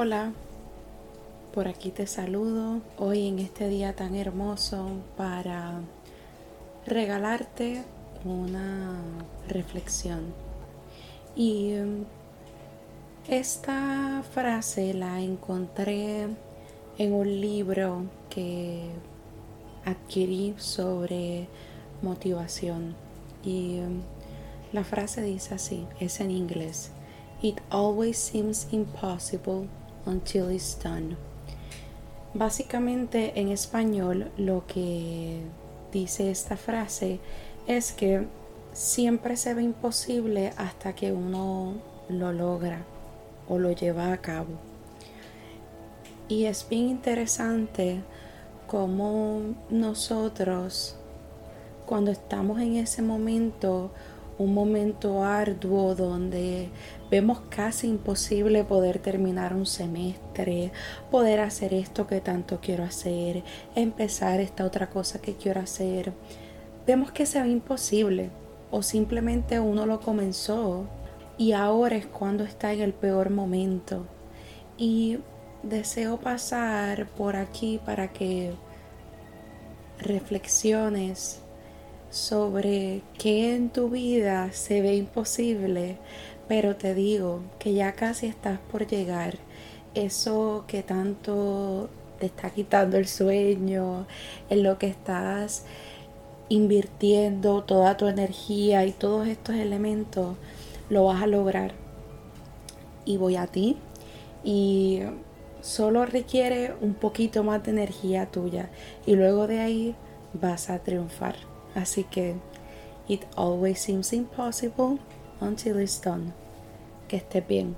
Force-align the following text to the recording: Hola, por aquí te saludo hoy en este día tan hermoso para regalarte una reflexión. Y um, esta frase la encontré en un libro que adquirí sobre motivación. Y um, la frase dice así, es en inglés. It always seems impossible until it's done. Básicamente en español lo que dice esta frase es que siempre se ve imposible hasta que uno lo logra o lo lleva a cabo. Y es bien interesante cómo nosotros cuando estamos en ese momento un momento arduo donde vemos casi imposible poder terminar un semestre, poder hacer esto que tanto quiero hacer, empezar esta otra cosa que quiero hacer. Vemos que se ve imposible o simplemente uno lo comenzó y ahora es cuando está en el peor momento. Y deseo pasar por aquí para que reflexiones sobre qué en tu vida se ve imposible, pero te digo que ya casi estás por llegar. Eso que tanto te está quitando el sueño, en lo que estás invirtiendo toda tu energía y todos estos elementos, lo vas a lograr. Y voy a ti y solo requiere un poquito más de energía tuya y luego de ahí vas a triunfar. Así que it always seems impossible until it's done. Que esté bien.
Hola, 0.00 0.32
por 1.52 1.66
aquí 1.66 1.90
te 1.90 2.06
saludo 2.06 2.82
hoy 2.98 3.26
en 3.26 3.40
este 3.40 3.68
día 3.68 3.96
tan 3.96 4.14
hermoso 4.14 4.90
para 5.16 5.80
regalarte 6.86 7.82
una 8.24 9.00
reflexión. 9.48 10.32
Y 11.34 11.80
um, 11.80 12.04
esta 13.26 14.22
frase 14.32 14.94
la 14.94 15.20
encontré 15.20 16.28
en 16.96 17.12
un 17.12 17.40
libro 17.40 18.04
que 18.30 18.84
adquirí 19.84 20.54
sobre 20.58 21.48
motivación. 22.02 22.94
Y 23.42 23.80
um, 23.80 24.02
la 24.72 24.84
frase 24.84 25.22
dice 25.22 25.56
así, 25.56 25.88
es 25.98 26.20
en 26.20 26.30
inglés. 26.30 26.92
It 27.42 27.58
always 27.70 28.16
seems 28.16 28.68
impossible 28.70 29.66
until 30.08 30.50
it's 30.50 30.78
done. 30.82 31.16
Básicamente 32.34 33.32
en 33.40 33.48
español 33.48 34.30
lo 34.36 34.66
que 34.66 35.40
dice 35.92 36.30
esta 36.30 36.56
frase 36.56 37.20
es 37.66 37.92
que 37.92 38.26
siempre 38.72 39.36
se 39.36 39.54
ve 39.54 39.62
imposible 39.62 40.52
hasta 40.56 40.94
que 40.94 41.12
uno 41.12 41.74
lo 42.08 42.32
logra 42.32 42.84
o 43.48 43.58
lo 43.58 43.72
lleva 43.72 44.12
a 44.12 44.18
cabo. 44.18 44.50
Y 46.28 46.44
es 46.44 46.66
bien 46.68 46.88
interesante 46.88 48.02
cómo 48.66 49.54
nosotros 49.70 50.96
cuando 51.86 52.10
estamos 52.10 52.60
en 52.60 52.76
ese 52.76 53.00
momento 53.00 53.90
un 54.38 54.54
momento 54.54 55.24
arduo 55.24 55.94
donde 55.94 56.68
vemos 57.10 57.40
casi 57.50 57.88
imposible 57.88 58.64
poder 58.64 59.00
terminar 59.00 59.54
un 59.54 59.66
semestre, 59.66 60.72
poder 61.10 61.40
hacer 61.40 61.74
esto 61.74 62.06
que 62.06 62.20
tanto 62.20 62.60
quiero 62.60 62.84
hacer, 62.84 63.42
empezar 63.74 64.40
esta 64.40 64.64
otra 64.64 64.88
cosa 64.90 65.20
que 65.20 65.34
quiero 65.34 65.60
hacer. 65.60 66.12
Vemos 66.86 67.10
que 67.10 67.26
se 67.26 67.42
ve 67.42 67.48
imposible 67.48 68.30
o 68.70 68.82
simplemente 68.82 69.58
uno 69.60 69.86
lo 69.86 70.00
comenzó 70.00 70.86
y 71.36 71.52
ahora 71.52 71.96
es 71.96 72.06
cuando 72.06 72.44
está 72.44 72.72
en 72.72 72.80
el 72.80 72.92
peor 72.92 73.30
momento. 73.30 74.06
Y 74.76 75.18
deseo 75.62 76.18
pasar 76.18 77.08
por 77.08 77.36
aquí 77.36 77.80
para 77.84 78.12
que 78.12 78.52
reflexiones 79.98 81.42
sobre 82.10 83.02
qué 83.18 83.54
en 83.54 83.70
tu 83.70 83.90
vida 83.90 84.52
se 84.52 84.80
ve 84.80 84.96
imposible, 84.96 85.98
pero 86.48 86.76
te 86.76 86.94
digo 86.94 87.42
que 87.58 87.74
ya 87.74 87.92
casi 87.92 88.26
estás 88.26 88.58
por 88.70 88.86
llegar. 88.86 89.36
Eso 89.94 90.64
que 90.66 90.82
tanto 90.82 91.90
te 92.18 92.26
está 92.26 92.50
quitando 92.50 92.96
el 92.96 93.06
sueño, 93.06 94.06
en 94.48 94.62
lo 94.62 94.78
que 94.78 94.86
estás 94.86 95.64
invirtiendo 96.48 97.62
toda 97.64 97.96
tu 97.96 98.06
energía 98.06 98.86
y 98.86 98.92
todos 98.92 99.28
estos 99.28 99.56
elementos, 99.56 100.36
lo 100.88 101.04
vas 101.04 101.22
a 101.22 101.26
lograr. 101.26 101.72
Y 103.04 103.16
voy 103.16 103.36
a 103.36 103.46
ti 103.46 103.76
y 104.44 105.00
solo 105.60 106.06
requiere 106.06 106.74
un 106.80 106.94
poquito 106.94 107.44
más 107.44 107.62
de 107.64 107.72
energía 107.72 108.26
tuya 108.26 108.70
y 109.06 109.14
luego 109.14 109.46
de 109.46 109.60
ahí 109.60 109.94
vas 110.34 110.70
a 110.70 110.78
triunfar. 110.78 111.57
Así 111.78 112.02
que 112.02 112.34
it 113.08 113.24
always 113.36 113.78
seems 113.78 114.12
impossible 114.12 114.98
until 115.40 115.78
it's 115.78 116.00
done. 116.00 116.32
Que 117.06 117.18
esté 117.18 117.40
bien. 117.40 117.76